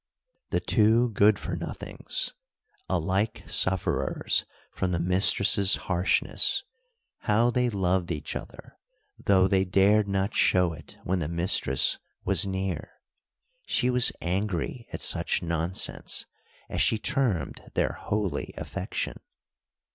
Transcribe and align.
The 0.49 0.59
two 0.59 1.09
"Good 1.11 1.37
for 1.37 1.55
Nothings!" 1.55 2.33
Alike 2.89 3.43
sufferers 3.45 4.45
from 4.71 4.93
the 4.93 4.99
mistress's 4.99 5.75
harshness, 5.75 6.63
how 7.19 7.51
they 7.51 7.69
loved 7.69 8.09
each 8.11 8.35
other, 8.35 8.79
though 9.23 9.47
they 9.47 9.63
dared 9.63 10.07
not 10.07 10.33
show 10.33 10.73
it 10.73 10.97
when 11.03 11.19
the 11.19 11.27
mistress 11.27 11.99
was 12.25 12.47
near. 12.47 12.93
She 13.67 13.91
was 13.91 14.11
angry 14.21 14.87
at 14.91 15.03
such 15.03 15.43
nonsense, 15.43 16.25
as 16.67 16.81
she 16.81 16.97
termed 16.97 17.61
their 17.75 17.91
holy 17.91 18.55
affection. 18.57 19.19